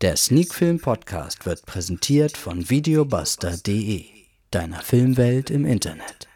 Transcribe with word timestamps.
Der 0.00 0.16
Sneakfilm 0.16 0.80
Podcast 0.80 1.46
wird 1.46 1.64
präsentiert 1.66 2.36
von 2.36 2.68
videobuster.de, 2.68 4.04
deiner 4.50 4.82
Filmwelt 4.82 5.50
im 5.50 5.64
Internet. 5.64 6.26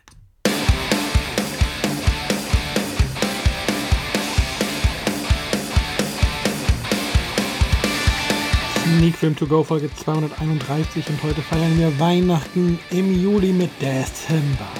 Sneakfilm 8.85 9.35
to 9.35 9.47
go 9.47 9.65
Folge 9.65 9.91
231 9.93 11.09
und 11.09 11.23
heute 11.25 11.43
feiern 11.43 11.77
wir 11.79 11.99
Weihnachten 11.99 12.79
im 12.91 13.21
Juli 13.21 13.53
mit 13.53 13.71
Dezember. 13.83 14.71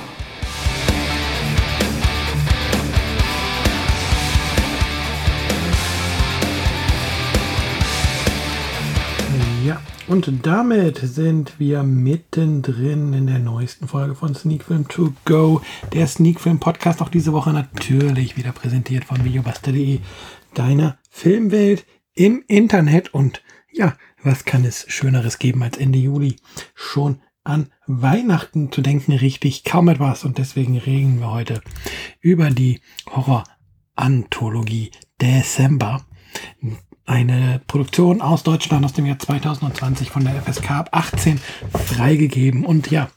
Und 10.09 10.47
damit 10.47 10.99
sind 10.99 11.61
wir 11.61 11.83
mittendrin 11.83 13.13
in 13.13 13.27
der 13.27 13.39
neuesten 13.39 13.89
Folge 13.89 14.15
von 14.15 14.35
Sneakfilm 14.35 14.89
to 14.89 15.13
go. 15.27 15.61
Der 15.93 16.07
Sneakfilm 16.07 16.59
Podcast 16.61 17.03
auch 17.03 17.11
diese 17.11 17.33
Woche 17.33 17.53
natürlich 17.53 18.37
wieder 18.37 18.53
präsentiert 18.53 19.05
von 19.05 19.23
videobuster.de, 19.23 20.01
deiner 20.55 20.99
Filmwelt 21.11 21.85
im 22.15 22.43
Internet. 22.47 23.13
Und 23.13 23.43
ja, 23.71 23.97
was 24.23 24.45
kann 24.47 24.65
es 24.65 24.87
Schöneres 24.89 25.39
geben 25.39 25.63
als 25.63 25.77
Ende 25.77 25.99
Juli 25.99 26.37
schon 26.75 27.21
an 27.45 27.71
Weihnachten 27.87 28.73
zu 28.73 28.81
denken? 28.81 29.13
Richtig, 29.13 29.65
kaum 29.65 29.89
etwas. 29.89 30.25
Und 30.25 30.39
deswegen 30.39 30.79
reden 30.79 31.21
wir 31.21 31.31
heute 31.31 31.61
über 32.21 32.51
die 32.51 32.81
Horror-Anthologie 33.11 34.91
Dezember 35.21 36.07
eine 37.09 37.61
Produktion 37.67 38.21
aus 38.21 38.43
Deutschland 38.43 38.85
aus 38.85 38.93
dem 38.93 39.07
Jahr 39.07 39.19
2020 39.19 40.11
von 40.11 40.25
der 40.25 40.43
FSK 40.43 40.71
ab 40.73 40.89
18 40.93 41.41
freigegeben. 41.73 42.67
Und 42.67 42.91
ja, 42.91 43.09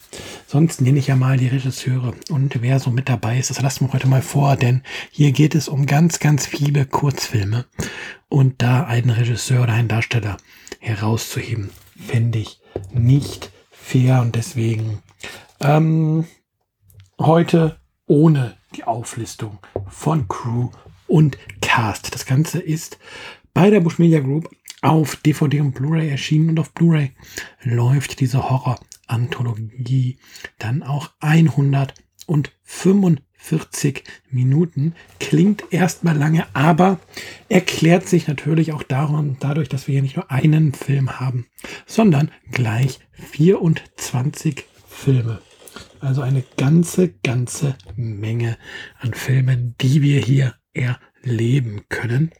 sonst 0.48 0.80
nenne 0.82 0.98
ich 0.98 1.08
ja 1.08 1.18
mal 1.18 1.38
die 1.38 1.50
Regisseure 1.50 2.14
und 2.30 2.62
wer 2.62 2.80
so 2.80 2.90
mit 2.90 3.10
dabei 3.10 3.38
ist. 3.38 3.50
Das 3.50 3.62
lassen 3.62 3.86
wir 3.86 3.94
heute 3.94 4.08
mal 4.08 4.22
vor, 4.22 4.56
denn 4.56 4.82
hier 5.12 5.34
geht 5.34 5.56
es 5.56 5.68
um 5.68 5.86
ganz, 5.86 6.20
ganz 6.20 6.46
viele 6.46 6.86
Kurzfilme. 6.86 7.66
Und 8.30 8.62
da 8.62 8.86
einen 8.86 9.10
Regisseur 9.10 9.64
oder 9.64 9.74
einen 9.74 9.90
Darsteller 9.90 10.38
herauszuheben, 10.80 11.70
finde 11.96 12.40
ich 12.40 12.62
nicht 12.94 13.52
fair. 13.72 14.22
Und 14.22 14.36
deswegen 14.36 15.00
ähm, 15.60 16.26
heute 17.20 17.78
ohne 18.08 18.56
die 18.74 18.86
Auflistung 18.86 19.60
von 19.90 20.30
Crew 20.30 20.70
und 21.08 21.38
Cast. 21.60 22.16
Das 22.16 22.26
Ganze 22.26 22.60
ist 22.60 22.98
bei 23.54 23.70
der 23.70 23.82
Bush 23.82 24.00
Media 24.00 24.20
Group 24.20 24.50
auf 24.82 25.16
DVD 25.18 25.62
und 25.62 25.74
Blu-ray 25.74 26.10
erschienen 26.10 26.50
und 26.50 26.60
auf 26.60 26.74
Blu-ray 26.74 27.12
läuft 27.64 28.20
diese 28.20 28.50
Horror-Anthologie 28.50 30.18
dann 30.58 30.82
auch 30.84 31.12
145 31.20 34.04
Minuten. 34.30 34.96
Klingt 35.20 35.64
erstmal 35.72 36.18
lange, 36.18 36.48
aber 36.54 37.00
erklärt 37.50 38.08
sich 38.08 38.28
natürlich 38.28 38.74
auch 38.74 38.84
darum, 38.84 39.38
dadurch, 39.40 39.70
dass 39.70 39.88
wir 39.88 39.94
hier 39.94 40.02
nicht 40.02 40.16
nur 40.16 40.32
einen 40.32 40.74
Film 40.74 41.20
haben, 41.20 41.46
sondern 41.86 42.32
gleich 42.52 43.00
24 43.14 44.66
Filme. 44.88 45.40
Also 46.00 46.22
eine 46.22 46.44
ganze, 46.58 47.10
ganze 47.10 47.76
Menge 47.96 48.58
an 49.00 49.14
Filmen, 49.14 49.76
die 49.80 50.02
wir 50.02 50.20
hier 50.20 50.56
erleben 50.74 51.84
können. 51.90 52.32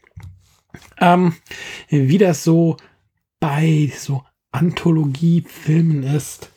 Ähm, 1.02 1.34
wie 1.88 2.18
das 2.18 2.44
so 2.44 2.76
bei 3.40 3.92
so 3.98 4.22
Anthologiefilmen 4.52 6.04
ist, 6.04 6.50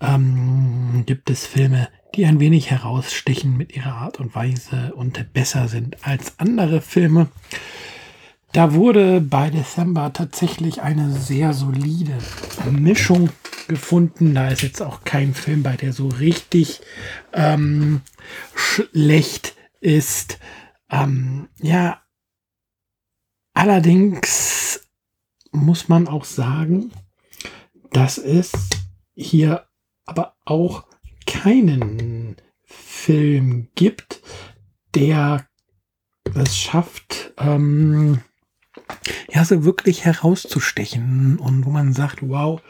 ähm, 0.00 1.04
gibt 1.06 1.30
es 1.30 1.46
Filme, 1.46 1.88
die 2.16 2.26
ein 2.26 2.40
wenig 2.40 2.70
herausstechen 2.70 3.56
mit 3.56 3.76
ihrer 3.76 3.94
Art 3.94 4.18
und 4.18 4.34
Weise 4.34 4.92
und 4.94 5.32
besser 5.32 5.68
sind 5.68 6.04
als 6.04 6.38
andere 6.38 6.80
Filme. 6.80 7.28
Da 8.52 8.74
wurde 8.74 9.20
bei 9.20 9.50
December 9.50 10.12
tatsächlich 10.12 10.82
eine 10.82 11.12
sehr 11.12 11.52
solide 11.52 12.18
Mischung 12.70 13.28
gefunden. 13.68 14.34
Da 14.34 14.48
ist 14.48 14.62
jetzt 14.62 14.82
auch 14.82 15.04
kein 15.04 15.32
Film 15.34 15.62
bei, 15.62 15.76
der 15.76 15.92
so 15.92 16.08
richtig 16.08 16.80
ähm, 17.32 18.00
schlecht 18.54 19.54
ist. 19.80 20.38
Ähm, 20.90 21.48
ja, 21.60 22.00
Allerdings 23.56 24.86
muss 25.50 25.88
man 25.88 26.08
auch 26.08 26.26
sagen, 26.26 26.92
dass 27.90 28.18
es 28.18 28.52
hier 29.14 29.64
aber 30.04 30.36
auch 30.44 30.84
keinen 31.24 32.36
Film 32.64 33.68
gibt, 33.74 34.20
der 34.94 35.48
es 36.34 36.58
schafft, 36.58 37.32
ähm, 37.38 38.20
ja, 39.32 39.42
so 39.42 39.64
wirklich 39.64 40.04
herauszustechen 40.04 41.38
und 41.38 41.64
wo 41.64 41.70
man 41.70 41.94
sagt, 41.94 42.28
wow, 42.28 42.60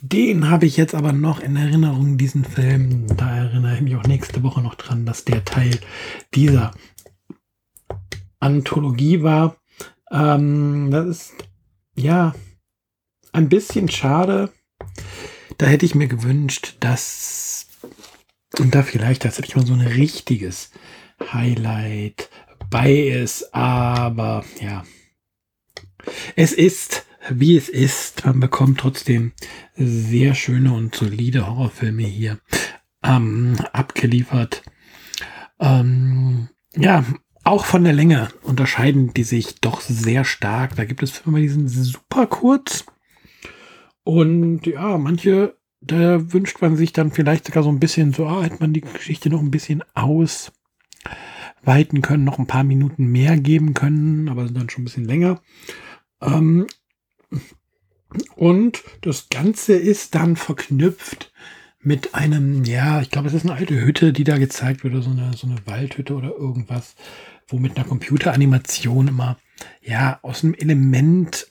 den 0.00 0.48
habe 0.48 0.66
ich 0.66 0.76
jetzt 0.76 0.94
aber 0.94 1.12
noch 1.12 1.40
in 1.40 1.56
Erinnerung, 1.56 2.18
diesen 2.18 2.44
Film. 2.44 3.08
Da 3.16 3.36
erinnere 3.36 3.74
ich 3.74 3.80
mich 3.80 3.96
auch 3.96 4.04
nächste 4.04 4.44
Woche 4.44 4.62
noch 4.62 4.76
dran, 4.76 5.06
dass 5.06 5.24
der 5.24 5.44
Teil 5.44 5.80
dieser 6.34 6.70
Anthologie 8.38 9.24
war. 9.24 9.56
Ähm, 10.10 10.90
das 10.90 11.06
ist 11.06 11.32
ja 11.96 12.34
ein 13.32 13.48
bisschen 13.48 13.88
schade. 13.88 14.52
Da 15.58 15.66
hätte 15.66 15.86
ich 15.86 15.94
mir 15.94 16.08
gewünscht, 16.08 16.76
dass 16.80 17.68
und 18.58 18.74
da 18.74 18.82
vielleicht 18.82 19.22
tatsächlich 19.22 19.56
mal 19.56 19.66
so 19.66 19.74
ein 19.74 19.80
richtiges 19.80 20.70
Highlight 21.32 22.30
bei 22.70 22.92
ist. 22.92 23.54
Aber 23.54 24.44
ja, 24.60 24.84
es 26.36 26.52
ist 26.52 27.06
wie 27.30 27.56
es 27.56 27.68
ist. 27.68 28.24
Man 28.24 28.40
bekommt 28.40 28.80
trotzdem 28.80 29.32
sehr 29.74 30.34
schöne 30.34 30.72
und 30.72 30.94
solide 30.94 31.46
Horrorfilme 31.46 32.02
hier 32.02 32.38
ähm, 33.02 33.56
abgeliefert. 33.72 34.62
Ähm, 35.60 36.48
ja, 36.76 37.04
auch 37.46 37.64
von 37.64 37.84
der 37.84 37.92
Länge 37.92 38.28
unterscheiden 38.42 39.14
die 39.14 39.22
sich 39.22 39.60
doch 39.60 39.80
sehr 39.80 40.24
stark. 40.24 40.74
Da 40.74 40.84
gibt 40.84 41.02
es 41.04 41.12
Filme, 41.12 41.40
die 41.40 41.48
sind 41.48 41.68
super 41.68 42.26
kurz. 42.26 42.84
Und 44.02 44.66
ja, 44.66 44.98
manche, 44.98 45.56
da 45.80 46.32
wünscht 46.32 46.60
man 46.60 46.76
sich 46.76 46.92
dann 46.92 47.12
vielleicht 47.12 47.46
sogar 47.46 47.62
so 47.62 47.68
ein 47.68 47.78
bisschen 47.78 48.12
so, 48.12 48.26
ah, 48.26 48.42
hätte 48.42 48.56
man 48.58 48.72
die 48.72 48.80
Geschichte 48.80 49.30
noch 49.30 49.40
ein 49.40 49.52
bisschen 49.52 49.84
ausweiten 49.94 50.50
können, 52.02 52.24
noch 52.24 52.40
ein 52.40 52.48
paar 52.48 52.64
Minuten 52.64 53.06
mehr 53.06 53.36
geben 53.36 53.74
können, 53.74 54.28
aber 54.28 54.44
sind 54.46 54.58
dann 54.58 54.68
schon 54.68 54.82
ein 54.82 54.86
bisschen 54.86 55.04
länger. 55.04 55.40
Ähm, 56.20 56.66
und 58.34 58.82
das 59.02 59.28
Ganze 59.28 59.74
ist 59.74 60.16
dann 60.16 60.34
verknüpft 60.34 61.32
mit 61.78 62.16
einem, 62.16 62.64
ja, 62.64 63.00
ich 63.00 63.10
glaube, 63.10 63.28
es 63.28 63.34
ist 63.34 63.44
eine 63.44 63.54
alte 63.54 63.80
Hütte, 63.80 64.12
die 64.12 64.24
da 64.24 64.38
gezeigt 64.38 64.82
wird, 64.82 64.94
oder 64.94 65.04
so 65.04 65.10
eine, 65.10 65.32
so 65.36 65.46
eine 65.46 65.64
Waldhütte 65.66 66.14
oder 66.14 66.30
irgendwas 66.30 66.96
wo 67.48 67.58
mit 67.58 67.76
einer 67.76 67.86
Computeranimation 67.86 69.08
immer 69.08 69.38
ja 69.82 70.18
aus 70.22 70.44
einem 70.44 70.54
Element 70.54 71.48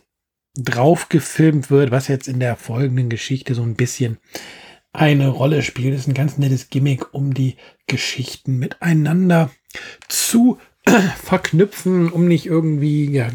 drauf 0.55 1.09
gefilmt 1.09 1.69
wird, 1.69 1.91
was 1.91 2.07
jetzt 2.07 2.27
in 2.27 2.39
der 2.39 2.55
folgenden 2.55 3.09
Geschichte 3.09 3.55
so 3.55 3.63
ein 3.63 3.75
bisschen 3.75 4.17
eine 4.93 5.27
Rolle 5.27 5.61
spielt. 5.61 5.93
Das 5.93 6.01
ist 6.01 6.07
ein 6.07 6.13
ganz 6.13 6.37
nettes 6.37 6.69
Gimmick, 6.69 7.13
um 7.13 7.33
die 7.33 7.57
Geschichten 7.87 8.57
miteinander 8.57 9.51
zu 10.07 10.57
verknüpfen, 11.23 12.09
um 12.09 12.27
nicht 12.27 12.45
irgendwie 12.45 13.09
ja, 13.11 13.29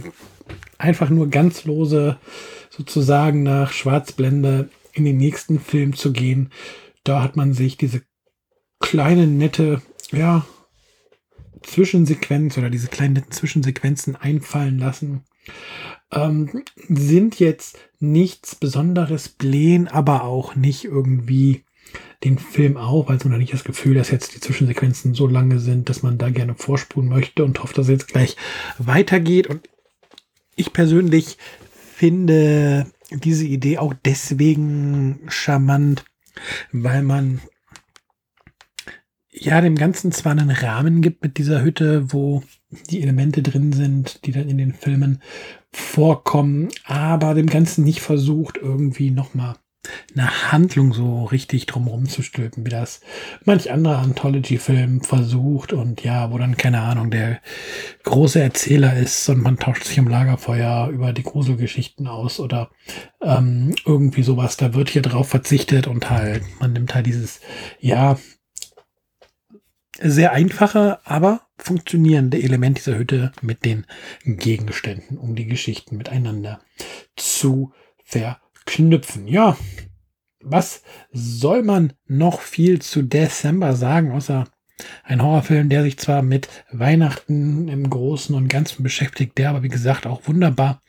einfach 0.78 1.10
nur 1.10 1.28
ganz 1.28 1.64
lose 1.64 2.18
sozusagen 2.70 3.42
nach 3.42 3.72
Schwarzblende 3.72 4.70
in 4.92 5.04
den 5.04 5.18
nächsten 5.18 5.60
Film 5.60 5.94
zu 5.94 6.12
gehen. 6.12 6.50
Da 7.04 7.22
hat 7.22 7.36
man 7.36 7.52
sich 7.52 7.76
diese 7.76 8.02
kleine 8.80 9.26
nette 9.26 9.82
ja, 10.10 10.46
Zwischensequenz 11.62 12.58
oder 12.58 12.70
diese 12.70 12.88
kleinen 12.88 13.30
Zwischensequenzen 13.30 14.16
einfallen 14.16 14.78
lassen. 14.78 15.22
Ähm, 16.12 16.64
sind 16.88 17.38
jetzt 17.38 17.78
nichts 17.98 18.54
Besonderes, 18.54 19.28
blähen 19.28 19.88
aber 19.88 20.24
auch 20.24 20.56
nicht 20.56 20.84
irgendwie 20.84 21.64
den 22.24 22.38
Film 22.38 22.76
auf, 22.76 23.08
also 23.08 23.28
man 23.28 23.38
nicht 23.38 23.52
das 23.52 23.64
Gefühl, 23.64 23.94
dass 23.94 24.10
jetzt 24.10 24.34
die 24.34 24.40
Zwischensequenzen 24.40 25.14
so 25.14 25.26
lange 25.26 25.58
sind, 25.58 25.88
dass 25.88 26.02
man 26.02 26.18
da 26.18 26.30
gerne 26.30 26.54
vorspulen 26.54 27.08
möchte 27.08 27.44
und 27.44 27.62
hofft, 27.62 27.78
dass 27.78 27.86
es 27.86 27.92
jetzt 27.92 28.08
gleich 28.08 28.36
weitergeht. 28.78 29.46
Und 29.46 29.68
ich 30.56 30.72
persönlich 30.72 31.38
finde 31.94 32.86
diese 33.10 33.46
Idee 33.46 33.78
auch 33.78 33.94
deswegen 34.04 35.20
charmant, 35.28 36.04
weil 36.72 37.02
man 37.02 37.40
ja 39.32 39.60
dem 39.60 39.76
Ganzen 39.76 40.12
zwar 40.12 40.32
einen 40.32 40.50
Rahmen 40.50 41.02
gibt 41.02 41.22
mit 41.22 41.38
dieser 41.38 41.62
Hütte, 41.62 42.12
wo 42.12 42.42
die 42.90 43.02
Elemente 43.02 43.42
drin 43.42 43.72
sind, 43.72 44.24
die 44.26 44.32
dann 44.32 44.48
in 44.48 44.58
den 44.58 44.74
Filmen 44.74 45.22
vorkommen, 45.72 46.68
aber 46.84 47.34
dem 47.34 47.46
Ganzen 47.46 47.84
nicht 47.84 48.00
versucht, 48.00 48.58
irgendwie 48.58 49.10
nochmal 49.10 49.56
eine 50.14 50.52
Handlung 50.52 50.92
so 50.92 51.24
richtig 51.24 51.64
drumherum 51.66 52.06
zu 52.06 52.22
stülpen, 52.22 52.66
wie 52.66 52.70
das 52.70 53.00
manch 53.44 53.72
anderer 53.72 53.98
Anthology-Film 53.98 55.00
versucht 55.00 55.72
und 55.72 56.02
ja, 56.04 56.30
wo 56.30 56.38
dann, 56.38 56.56
keine 56.56 56.80
Ahnung, 56.80 57.10
der 57.10 57.40
große 58.02 58.42
Erzähler 58.42 58.96
ist 58.96 59.28
und 59.30 59.42
man 59.42 59.56
tauscht 59.56 59.84
sich 59.84 59.96
im 59.96 60.08
Lagerfeuer 60.08 60.88
über 60.88 61.12
die 61.14 61.22
Gruselgeschichten 61.22 62.08
aus 62.08 62.40
oder 62.40 62.70
ähm, 63.22 63.74
irgendwie 63.86 64.22
sowas. 64.22 64.58
Da 64.58 64.74
wird 64.74 64.90
hier 64.90 65.02
drauf 65.02 65.28
verzichtet 65.28 65.86
und 65.86 66.10
halt, 66.10 66.42
man 66.60 66.74
nimmt 66.74 66.94
halt 66.94 67.06
dieses, 67.06 67.40
ja, 67.78 68.18
sehr 70.00 70.32
einfache, 70.32 70.98
aber 71.04 71.42
funktionierende 71.58 72.42
Element 72.42 72.78
dieser 72.78 72.98
Hütte 72.98 73.32
mit 73.42 73.64
den 73.64 73.86
Gegenständen, 74.24 75.18
um 75.18 75.34
die 75.34 75.46
Geschichten 75.46 75.96
miteinander 75.96 76.60
zu 77.16 77.72
verknüpfen. 78.04 79.28
Ja, 79.28 79.56
was 80.42 80.82
soll 81.12 81.62
man 81.62 81.92
noch 82.06 82.40
viel 82.40 82.80
zu 82.80 83.02
December 83.02 83.76
sagen, 83.76 84.12
außer 84.12 84.44
ein 85.04 85.22
Horrorfilm, 85.22 85.68
der 85.68 85.82
sich 85.82 85.98
zwar 85.98 86.22
mit 86.22 86.48
Weihnachten 86.72 87.68
im 87.68 87.90
Großen 87.90 88.34
und 88.34 88.48
Ganzen 88.48 88.82
beschäftigt, 88.82 89.36
der 89.36 89.50
aber 89.50 89.62
wie 89.62 89.68
gesagt 89.68 90.06
auch 90.06 90.26
wunderbar 90.26 90.82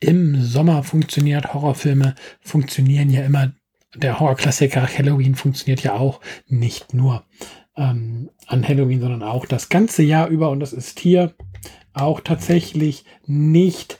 im 0.00 0.42
Sommer 0.42 0.82
funktioniert. 0.82 1.54
Horrorfilme 1.54 2.14
funktionieren 2.40 3.08
ja 3.08 3.22
immer. 3.22 3.52
Der 3.94 4.20
Horrorklassiker 4.20 4.86
Halloween 4.86 5.34
funktioniert 5.34 5.82
ja 5.82 5.94
auch 5.94 6.20
nicht 6.46 6.92
nur 6.92 7.24
ähm, 7.78 8.28
an 8.46 8.66
Halloween, 8.66 9.00
sondern 9.00 9.22
auch 9.22 9.46
das 9.46 9.68
ganze 9.68 10.02
Jahr 10.02 10.28
über. 10.28 10.50
Und 10.50 10.60
das 10.60 10.72
ist 10.72 10.98
hier 11.00 11.32
auch 11.94 12.20
tatsächlich 12.20 13.04
nicht 13.26 13.98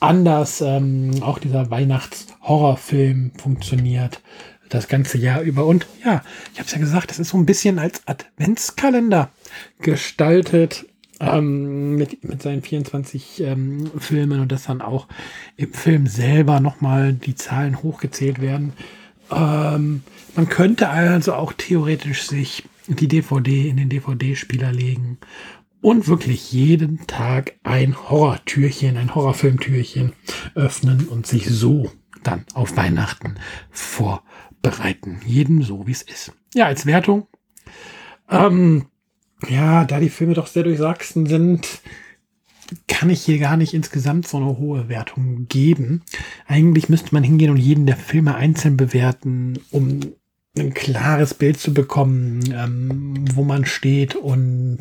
anders. 0.00 0.60
Ähm, 0.60 1.22
auch 1.22 1.38
dieser 1.38 1.70
Weihnachts-Horrorfilm 1.70 3.32
funktioniert 3.36 4.22
das 4.68 4.88
ganze 4.88 5.18
Jahr 5.18 5.42
über. 5.42 5.66
Und 5.66 5.86
ja, 6.04 6.22
ich 6.52 6.58
habe 6.58 6.66
es 6.66 6.72
ja 6.72 6.78
gesagt, 6.78 7.10
es 7.10 7.18
ist 7.18 7.30
so 7.30 7.36
ein 7.36 7.46
bisschen 7.46 7.78
als 7.78 8.06
Adventskalender 8.06 9.30
gestaltet. 9.80 10.86
Ähm, 11.20 11.94
mit, 11.94 12.24
mit 12.24 12.42
seinen 12.42 12.62
24 12.62 13.42
ähm, 13.42 13.92
Filmen 13.96 14.40
und 14.40 14.50
dass 14.50 14.64
dann 14.64 14.82
auch 14.82 15.06
im 15.56 15.72
Film 15.72 16.08
selber 16.08 16.58
nochmal 16.58 17.12
die 17.12 17.36
Zahlen 17.36 17.80
hochgezählt 17.80 18.40
werden. 18.40 18.72
Ähm, 19.30 20.02
man 20.34 20.48
könnte 20.48 20.88
also 20.88 21.34
auch 21.34 21.52
theoretisch 21.52 22.26
sich 22.26 22.64
die 22.86 23.08
DVD 23.08 23.68
in 23.68 23.76
den 23.76 23.88
DVD-Spieler 23.88 24.72
legen 24.72 25.18
und 25.80 26.08
wirklich 26.08 26.52
jeden 26.52 27.06
Tag 27.06 27.54
ein 27.64 27.96
Horrortürchen, 28.08 28.96
ein 28.96 29.14
Horrorfilmtürchen 29.14 30.12
öffnen 30.54 31.08
und 31.08 31.26
sich 31.26 31.46
so 31.46 31.90
dann 32.22 32.44
auf 32.54 32.76
Weihnachten 32.76 33.36
vorbereiten. 33.70 35.20
Jeden 35.26 35.62
so, 35.62 35.86
wie 35.86 35.92
es 35.92 36.02
ist. 36.02 36.32
Ja, 36.54 36.66
als 36.66 36.86
Wertung. 36.86 37.26
Ähm, 38.30 38.86
ja, 39.48 39.84
da 39.84 39.98
die 39.98 40.08
Filme 40.08 40.34
doch 40.34 40.46
sehr 40.46 40.62
durchwachsen 40.62 41.26
sind, 41.26 41.82
kann 42.86 43.10
ich 43.10 43.22
hier 43.22 43.38
gar 43.38 43.56
nicht 43.56 43.74
insgesamt 43.74 44.26
so 44.26 44.36
eine 44.38 44.58
hohe 44.58 44.88
Wertung 44.88 45.46
geben. 45.48 46.02
Eigentlich 46.46 46.88
müsste 46.88 47.12
man 47.12 47.24
hingehen 47.24 47.50
und 47.50 47.56
jeden 47.56 47.86
der 47.86 47.96
Filme 47.96 48.34
einzeln 48.34 48.76
bewerten, 48.76 49.58
um 49.70 50.00
ein 50.58 50.74
klares 50.74 51.34
Bild 51.34 51.58
zu 51.58 51.72
bekommen, 51.72 52.40
ähm, 52.54 53.24
wo 53.34 53.42
man 53.42 53.64
steht 53.64 54.14
und 54.14 54.78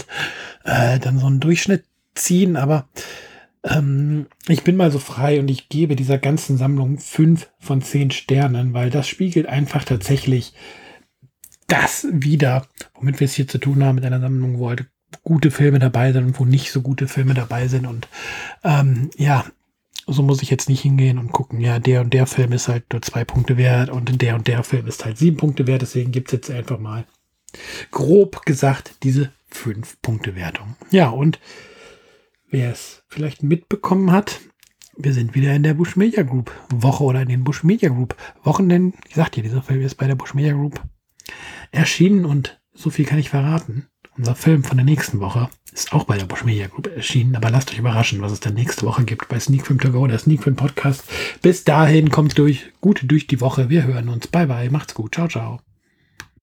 äh, 0.64 1.00
dann 1.00 1.20
so 1.20 1.28
einen 1.28 1.40
Durchschnitt 1.40 1.86
ziehen. 2.14 2.58
Aber 2.58 2.90
ähm, 3.64 4.28
ich 4.48 4.64
bin 4.64 4.76
mal 4.76 4.92
so 4.92 5.00
frei 5.00 5.40
und 5.40 5.50
ich 5.50 5.70
gebe 5.70 5.96
dieser 5.96 6.18
ganzen 6.18 6.58
Sammlung 6.58 6.98
fünf 6.98 7.50
von 7.60 7.82
zehn 7.82 8.12
Sternen, 8.12 8.74
weil 8.74 8.90
das 8.90 9.08
spiegelt 9.08 9.48
einfach 9.48 9.86
tatsächlich 9.86 10.54
das 11.68 12.06
wieder, 12.12 12.68
womit 12.96 13.22
wir 13.22 13.26
es 13.26 13.34
hier 13.34 13.48
zu 13.48 13.58
tun 13.58 13.84
haben 13.84 13.96
mit 13.96 14.06
einer 14.06 14.20
Sammlung, 14.20 14.60
wo 14.60 14.70
halt 14.70 14.88
gute 15.24 15.52
Filme 15.52 15.80
dabei 15.80 16.12
sind 16.12 16.26
und 16.26 16.40
wo 16.40 16.46
nicht 16.46 16.72
so 16.72 16.82
gute 16.82 17.08
Filme 17.08 17.34
dabei 17.34 17.68
sind. 17.70 17.88
Und 17.88 18.10
ähm, 18.64 19.10
ja, 19.16 19.46
so 20.08 20.24
muss 20.24 20.42
ich 20.42 20.50
jetzt 20.50 20.70
nicht 20.70 20.82
hingehen 20.82 21.18
und 21.18 21.32
gucken, 21.32 21.60
ja, 21.60 21.80
der 21.80 22.02
und 22.02 22.14
der 22.14 22.28
Film 22.28 22.52
ist 22.54 22.68
halt 22.68 22.92
nur 22.92 23.02
zwei 23.02 23.24
Punkte 23.24 23.58
wert 23.58 23.90
und 23.90 24.22
der 24.22 24.36
und 24.36 24.48
der 24.48 24.64
Film 24.64 24.88
ist 24.88 25.06
halt 25.06 25.18
sieben 25.18 25.38
Punkte 25.38 25.68
wert. 25.68 25.82
Deswegen 25.82 26.12
gibt 26.12 26.30
es 26.30 26.34
jetzt 26.34 26.52
einfach 26.52 26.80
mal 26.80 27.06
grob 27.92 28.46
gesagt 28.46 28.96
diese 29.04 29.32
fünf 29.50 30.02
Punkte 30.02 30.36
Wertung. 30.36 30.76
Ja, 30.92 31.10
und 31.10 31.40
wer 32.50 32.72
es 32.72 33.04
vielleicht 33.08 33.44
mitbekommen 33.44 34.12
hat, 34.12 34.40
wir 34.98 35.14
sind 35.14 35.36
wieder 35.36 35.54
in 35.54 35.64
der 35.64 35.74
Bush 35.74 35.96
Media 35.96 36.24
Group 36.24 36.52
Woche 36.74 37.04
oder 37.04 37.22
in 37.22 37.30
den 37.30 37.44
Bush 37.44 37.64
Media 37.64 37.90
Group 37.90 38.16
Wochen, 38.44 38.70
denn 38.70 38.94
ich 39.08 39.16
sagte 39.16 39.40
ja, 39.40 39.44
dieser 39.44 39.62
Film 39.62 39.82
ist 39.82 39.96
bei 39.96 40.08
der 40.08 40.16
Bush 40.16 40.34
Media 40.34 40.54
Group 40.54 40.82
erschienen 41.72 42.26
und 42.26 42.62
so 42.74 42.90
viel 42.90 43.06
kann 43.06 43.20
ich 43.20 43.30
verraten. 43.30 43.88
Unser 44.18 44.36
Film 44.36 44.64
von 44.64 44.78
der 44.78 44.86
nächsten 44.86 45.20
Woche 45.20 45.50
ist 45.72 45.94
auch 45.94 46.04
bei 46.04 46.18
der 46.18 46.26
Bosch 46.26 46.44
Media 46.44 46.68
Group 46.68 46.88
erschienen, 46.96 47.36
aber 47.36 47.50
lasst 47.50 47.72
euch 47.72 47.80
überraschen, 47.80 48.22
was 48.22 48.34
es 48.34 48.42
dann 48.42 48.54
nächste 48.54 48.86
Woche 48.86 49.06
gibt 49.06 49.30
bei 49.30 49.40
Sneak 49.40 49.66
Film 49.66 49.80
To 49.80 49.92
Go, 49.92 50.06
der 50.06 50.20
Sneak 50.20 50.44
Film 50.44 50.56
Podcast. 50.56 51.04
Bis 51.42 51.64
dahin 51.64 52.10
kommt 52.10 52.38
durch, 52.38 52.72
gut 52.82 53.02
durch 53.06 53.28
die 53.28 53.40
Woche. 53.40 53.70
Wir 53.70 53.86
hören 53.86 54.10
uns. 54.10 54.28
Bye 54.28 54.48
bye. 54.48 54.70
Macht's 54.70 54.94
gut. 54.94 55.16
Ciao, 55.16 55.28
ciao. 55.28 55.60